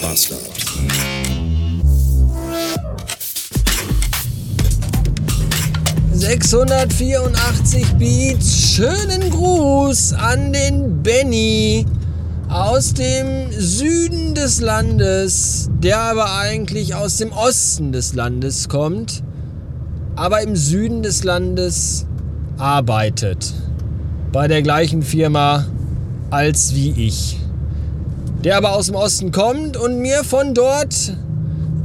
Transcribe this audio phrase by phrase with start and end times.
[0.00, 0.40] Bastard.
[6.14, 11.86] ...684 Beats, schönen Gruß an den Benny
[12.48, 19.22] aus dem Süden des Landes, der aber eigentlich aus dem Osten des Landes kommt,
[20.16, 22.06] aber im Süden des Landes
[22.58, 23.52] arbeitet.
[24.32, 25.66] Bei der gleichen Firma
[26.30, 27.38] als wie ich.
[28.44, 31.12] Der aber aus dem Osten kommt und mir von dort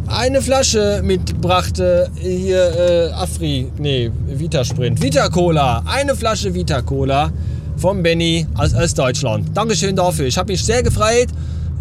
[0.07, 2.09] eine Flasche mitbrachte.
[2.15, 5.01] Hier, äh, Afri, nee, Vita Sprint.
[5.01, 5.83] Vita Cola.
[5.85, 7.29] Eine Flasche Vita Cola
[7.75, 9.49] vom Benny aus Ostdeutschland.
[9.53, 10.27] Dankeschön dafür.
[10.27, 11.27] Ich habe mich sehr gefreut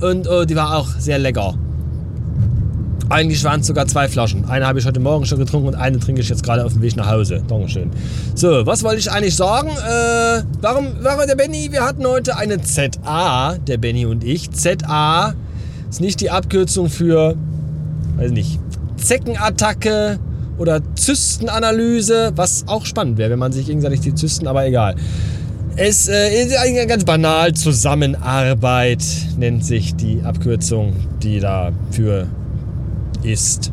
[0.01, 1.55] und äh, die war auch sehr lecker.
[3.11, 4.47] Eigentlich waren es sogar zwei Flaschen.
[4.47, 6.83] Eine habe ich heute Morgen schon getrunken und eine trinke ich jetzt gerade auf dem
[6.83, 7.43] Weg nach Hause.
[7.47, 7.91] Dankeschön.
[8.35, 9.69] So, was wollte ich eigentlich sagen?
[9.69, 11.69] Äh, warum, warum der Benny?
[11.71, 14.51] Wir hatten heute eine ZA, der Benny und ich.
[14.53, 15.35] ZA
[15.91, 17.37] ist nicht die Abkürzung für,
[18.17, 18.59] weiß nicht,
[18.97, 20.19] Zeckenattacke
[20.57, 24.95] oder Zystenanalyse, was auch spannend wäre, wenn man sich gegenseitig die Zysten, aber egal.
[25.77, 27.53] Es äh, ist eigentlich ganz banal.
[27.53, 29.05] Zusammenarbeit
[29.37, 32.29] nennt sich die Abkürzung, die dafür
[33.25, 33.73] ist.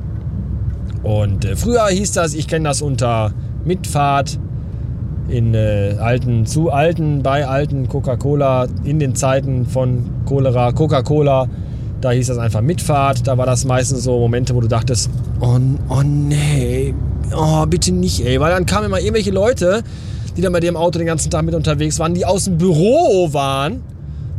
[1.03, 3.33] Und äh, früher hieß das, ich kenne das unter
[3.65, 4.39] Mitfahrt
[5.27, 11.47] in äh, alten, zu alten, bei alten Coca-Cola, in den Zeiten von Cholera, Coca-Cola,
[12.01, 13.27] da hieß das einfach Mitfahrt.
[13.27, 16.93] Da war das meistens so Momente, wo du dachtest, oh, oh nee,
[17.35, 18.39] oh bitte nicht, ey.
[18.39, 19.83] Weil dann kamen immer irgendwelche Leute,
[20.35, 23.31] die dann bei im Auto den ganzen Tag mit unterwegs waren, die aus dem Büro
[23.33, 23.83] waren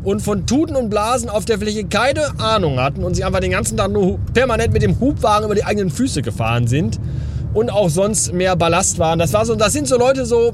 [0.04, 3.52] und von Tuten und Blasen auf der Fläche keine Ahnung hatten und sich einfach den
[3.52, 6.98] ganzen Tag nur permanent mit dem Hubwagen über die eigenen Füße gefahren sind
[7.54, 9.18] und auch sonst mehr Ballast waren.
[9.18, 10.52] Das war so, das sind so Leute so,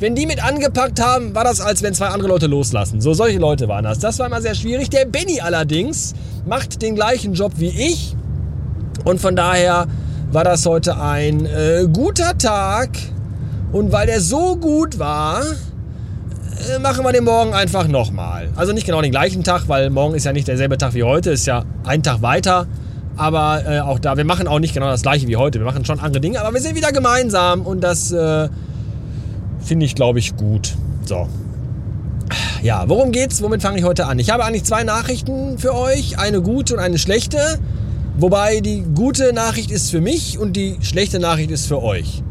[0.00, 3.00] wenn die mit angepackt haben, war das, als wenn zwei andere Leute loslassen.
[3.00, 4.00] So solche Leute waren das.
[4.00, 4.90] Das war immer sehr schwierig.
[4.90, 8.16] Der Benny allerdings macht den gleichen Job wie ich
[9.04, 9.86] und von daher
[10.32, 12.90] war das heute ein äh, guter Tag
[13.70, 15.42] und weil der so gut war,
[16.80, 18.50] machen wir den morgen einfach nochmal.
[18.56, 21.30] Also nicht genau den gleichen Tag, weil morgen ist ja nicht derselbe Tag wie heute,
[21.30, 22.66] ist ja ein Tag weiter.
[23.16, 25.58] Aber äh, auch da, wir machen auch nicht genau das gleiche wie heute.
[25.58, 28.48] Wir machen schon andere Dinge, aber wir sind wieder gemeinsam und das äh,
[29.60, 30.74] finde ich, glaube ich, gut.
[31.04, 31.28] So.
[32.62, 33.42] Ja, worum geht's?
[33.42, 34.18] Womit fange ich heute an?
[34.18, 37.58] Ich habe eigentlich zwei Nachrichten für euch, eine gute und eine schlechte.
[38.18, 42.22] Wobei die gute Nachricht ist für mich und die schlechte Nachricht ist für euch.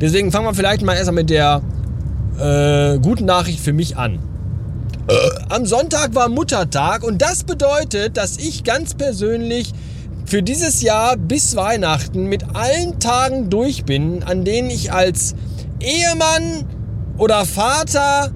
[0.00, 1.62] Deswegen fangen wir vielleicht mal erstmal mit der
[2.38, 4.18] äh, gute Nachricht für mich an.
[5.08, 5.14] Äh,
[5.48, 9.72] am Sonntag war Muttertag und das bedeutet, dass ich ganz persönlich
[10.26, 15.34] für dieses Jahr bis Weihnachten mit allen Tagen durch bin, an denen ich als
[15.80, 16.64] Ehemann
[17.18, 18.30] oder Vater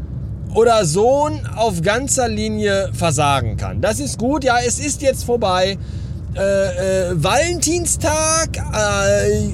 [0.55, 3.81] oder Sohn auf ganzer Linie versagen kann.
[3.81, 5.79] Das ist gut, ja, es ist jetzt vorbei.
[6.37, 9.51] Äh, äh, Valentinstag, äh,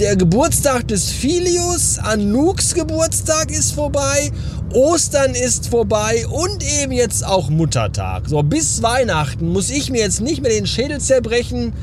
[0.00, 4.30] der Geburtstag des Filius, Anuks Geburtstag ist vorbei,
[4.72, 8.26] Ostern ist vorbei und eben jetzt auch Muttertag.
[8.26, 11.74] So, bis Weihnachten muss ich mir jetzt nicht mehr den Schädel zerbrechen,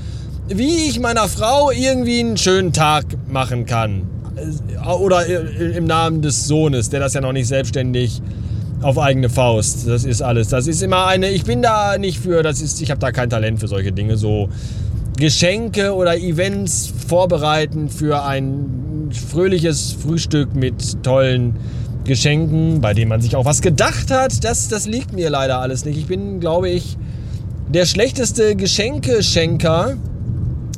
[0.47, 4.09] wie ich meiner Frau irgendwie einen schönen Tag machen kann.
[4.99, 8.22] Oder im Namen des Sohnes, der das ja noch nicht selbstständig
[8.81, 9.88] auf eigene Faust.
[9.88, 10.49] Das ist alles.
[10.49, 11.29] Das ist immer eine.
[11.29, 12.44] Ich bin da nicht für.
[12.44, 12.81] Das ist.
[12.81, 14.17] Ich habe da kein Talent für solche Dinge.
[14.17, 14.49] So
[15.17, 21.55] Geschenke oder Events vorbereiten für ein fröhliches Frühstück mit tollen
[22.03, 24.44] Geschenken, bei denen man sich auch was gedacht hat.
[24.44, 25.97] Das, das liegt mir leider alles nicht.
[25.97, 26.97] Ich bin, glaube ich,
[27.67, 29.97] der schlechteste Geschenkeschenker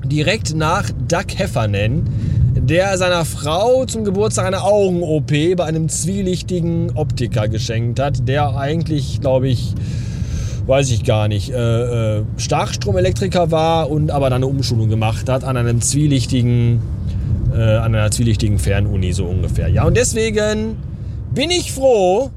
[0.05, 2.07] direkt nach Doug Heffernan,
[2.56, 9.19] der seiner Frau zum Geburtstag eine Augen-OP bei einem zwielichtigen Optiker geschenkt hat, der eigentlich,
[9.19, 9.75] glaube ich,
[10.69, 15.44] weiß ich gar nicht, äh, äh, Starkstromelektriker war und aber dann eine Umschulung gemacht hat
[15.44, 16.80] an einem zwielichtigen,
[17.53, 19.68] äh, an einer zwielichtigen Fernuni so ungefähr.
[19.68, 20.78] Ja, und deswegen
[21.33, 22.30] bin ich froh,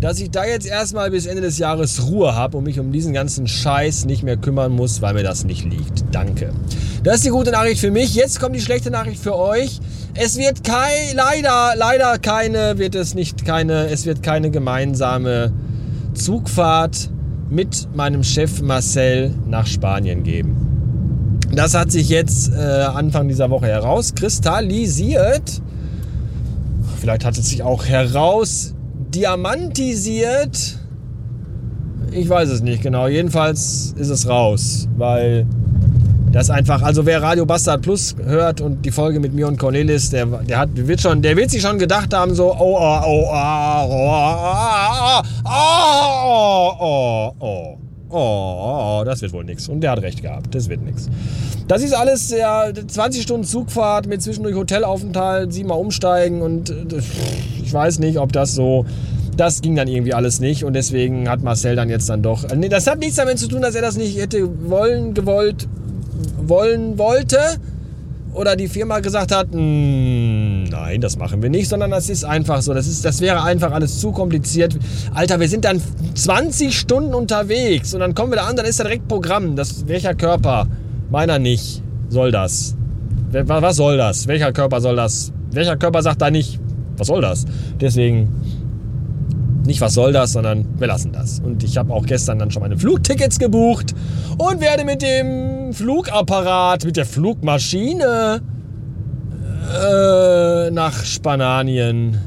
[0.00, 3.12] dass ich da jetzt erstmal bis Ende des Jahres Ruhe habe und mich um diesen
[3.12, 6.04] ganzen Scheiß nicht mehr kümmern muss, weil mir das nicht liegt.
[6.12, 6.50] Danke.
[7.04, 8.14] Das ist die gute Nachricht für mich.
[8.14, 9.80] Jetzt kommt die schlechte Nachricht für euch.
[10.14, 15.52] Es wird kein, leider, leider keine, wird es nicht keine, es wird keine gemeinsame
[16.14, 17.10] Zugfahrt
[17.50, 21.38] mit meinem Chef Marcel nach Spanien geben.
[21.52, 25.62] Das hat sich jetzt äh, Anfang dieser Woche herauskristallisiert.
[27.00, 28.74] Vielleicht hat es sich auch heraus
[29.14, 30.78] diamantisiert.
[32.12, 33.06] Ich weiß es nicht genau.
[33.06, 35.46] Jedenfalls ist es raus, weil
[36.38, 40.10] das einfach, also wer Radio Bastard Plus hört und die Folge mit mir und Cornelis,
[40.10, 43.28] der, der, hat, wird schon, der wird sich schon gedacht haben, so, oh, oh, oh,
[43.30, 47.78] oh, oh, oh, oh, oh, oh.
[48.10, 49.68] Oh, das wird wohl nichts.
[49.68, 51.10] Und der hat recht gehabt, das wird nichts.
[51.66, 57.02] Das ist alles ja 20 Stunden Zugfahrt mit zwischendurch Hotelaufenthalt, siebenmal umsteigen und äh,
[57.62, 58.86] ich weiß nicht, ob das so
[59.36, 62.44] das ging dann irgendwie alles nicht und deswegen hat Marcel dann jetzt dann doch.
[62.54, 65.68] Nee, das hat nichts damit zu tun, dass er das nicht hätte wollen, gewollt,
[66.48, 67.38] wollen wollte
[68.32, 72.62] oder die Firma gesagt hat, hm, nein, das machen wir nicht, sondern das ist einfach
[72.62, 72.74] so.
[72.74, 74.76] Das, ist, das wäre einfach alles zu kompliziert.
[75.14, 75.80] Alter, wir sind dann
[76.14, 79.56] 20 Stunden unterwegs und dann kommen wir da an, dann ist da direkt Programm.
[79.56, 80.68] Das, welcher Körper?
[81.10, 81.82] Meiner nicht.
[82.10, 82.76] Soll das?
[83.30, 84.26] Was soll das?
[84.26, 85.32] Welcher Körper soll das?
[85.52, 86.58] Welcher Körper sagt da nicht,
[86.96, 87.44] was soll das?
[87.80, 88.28] Deswegen
[89.68, 91.40] nicht, was soll das, sondern wir lassen das.
[91.40, 93.94] Und ich habe auch gestern dann schon meine Flugtickets gebucht
[94.38, 98.40] und werde mit dem Flugapparat, mit der Flugmaschine
[99.68, 102.18] äh, nach Spanien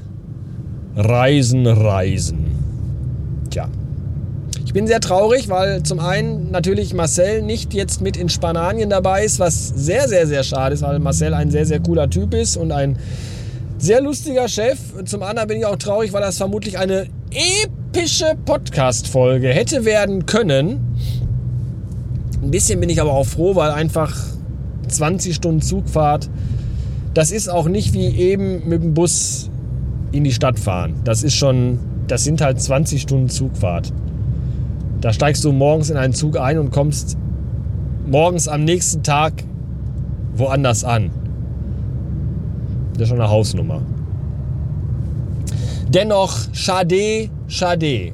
[0.95, 2.45] reisen, reisen.
[3.49, 3.67] Tja.
[4.63, 9.25] Ich bin sehr traurig, weil zum einen natürlich Marcel nicht jetzt mit in Spanien dabei
[9.25, 12.55] ist, was sehr, sehr, sehr schade ist, weil Marcel ein sehr, sehr cooler Typ ist
[12.55, 12.97] und ein
[13.79, 14.77] sehr lustiger Chef.
[15.05, 20.97] Zum anderen bin ich auch traurig, weil das vermutlich eine epische Podcast-Folge hätte werden können.
[22.41, 24.13] Ein bisschen bin ich aber auch froh, weil einfach
[24.87, 26.29] 20 Stunden Zugfahrt,
[27.13, 29.49] das ist auch nicht wie eben mit dem Bus
[30.11, 30.95] in die Stadt fahren.
[31.05, 33.93] Das ist schon, das sind halt 20 Stunden Zugfahrt.
[34.99, 37.17] Da steigst du morgens in einen Zug ein und kommst
[38.05, 39.43] morgens am nächsten Tag
[40.35, 41.11] woanders an.
[42.93, 43.81] Das ist schon eine Hausnummer.
[45.93, 48.13] Dennoch, schade, schade.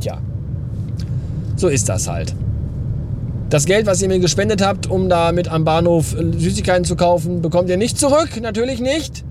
[0.00, 0.18] Tja,
[1.56, 2.34] so ist das halt.
[3.50, 7.68] Das Geld, was ihr mir gespendet habt, um damit am Bahnhof Süßigkeiten zu kaufen, bekommt
[7.68, 8.40] ihr nicht zurück.
[8.40, 9.24] Natürlich nicht.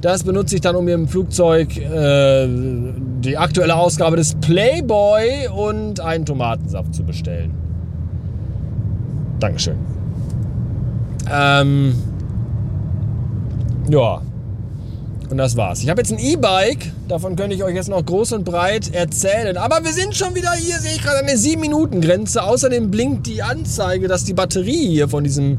[0.00, 6.00] Das benutze ich dann, um mir im Flugzeug äh, die aktuelle Ausgabe des Playboy und
[6.00, 7.52] einen Tomatensaft zu bestellen.
[9.40, 9.76] Dankeschön.
[11.30, 11.94] Ähm,
[13.88, 14.20] ja.
[15.30, 15.82] Und das war's.
[15.82, 19.58] Ich habe jetzt ein E-Bike, davon könnte ich euch jetzt noch groß und breit erzählen.
[19.58, 22.42] Aber wir sind schon wieder hier, sehe ich gerade, an der 7-Minuten-Grenze.
[22.42, 25.58] Außerdem blinkt die Anzeige, dass die Batterie hier von diesem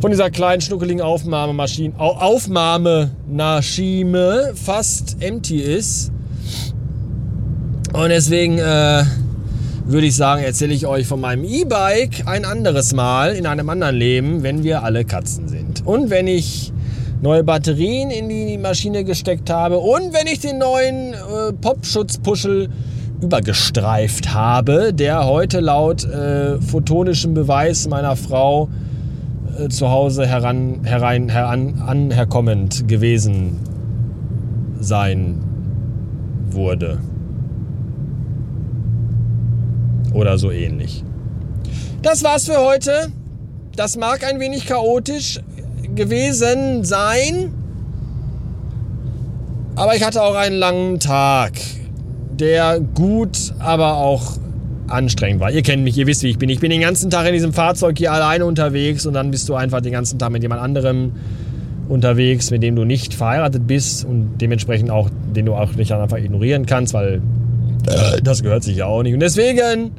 [0.00, 6.12] von dieser kleinen schnuckeligen Aufnahmemaschine, Aufnahmenaschime fast empty ist.
[7.92, 9.02] Und deswegen äh,
[9.86, 13.96] würde ich sagen, erzähle ich euch von meinem E-Bike ein anderes Mal in einem anderen
[13.96, 15.84] Leben, wenn wir alle Katzen sind.
[15.84, 16.72] Und wenn ich
[17.20, 22.68] neue Batterien in die Maschine gesteckt habe und wenn ich den neuen äh, Popschutzpuschel
[23.20, 28.68] übergestreift habe, der heute laut äh, photonischem Beweis meiner Frau
[29.58, 33.58] äh, zu Hause heran, herein, heran, anherkommend gewesen
[34.80, 35.42] sein
[36.50, 37.00] wurde.
[40.12, 41.04] Oder so ähnlich.
[42.02, 43.12] Das war's für heute.
[43.74, 45.40] Das mag ein wenig chaotisch
[45.94, 47.52] gewesen sein.
[49.76, 51.52] Aber ich hatte auch einen langen Tag,
[52.38, 54.38] der gut, aber auch
[54.88, 55.50] anstrengend war.
[55.50, 56.48] Ihr kennt mich, ihr wisst, wie ich bin.
[56.48, 59.54] Ich bin den ganzen Tag in diesem Fahrzeug hier alleine unterwegs und dann bist du
[59.54, 61.12] einfach den ganzen Tag mit jemand anderem
[61.88, 66.18] unterwegs, mit dem du nicht verheiratet bist und dementsprechend auch, den du auch nicht einfach
[66.18, 67.22] ignorieren kannst, weil
[67.86, 69.14] äh, das gehört sich ja auch nicht.
[69.14, 69.92] Und deswegen,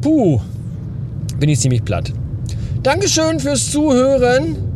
[0.00, 0.40] puh,
[1.38, 2.12] bin ich ziemlich platt.
[2.82, 4.71] Dankeschön fürs Zuhören.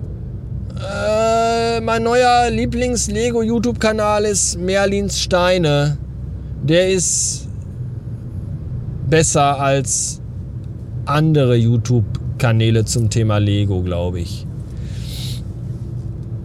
[0.78, 5.96] Äh, mein neuer Lieblings-Lego-YouTube-Kanal ist Merlins Steine.
[6.62, 7.48] Der ist
[9.08, 10.20] besser als
[11.06, 14.46] andere YouTube-Kanäle zum Thema Lego, glaube ich.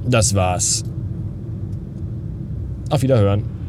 [0.08, 0.84] Das war's.
[2.90, 3.61] Auf Wiederhören.